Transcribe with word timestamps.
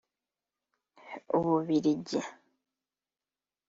u 1.37 1.39
Bubiligi 1.43 2.19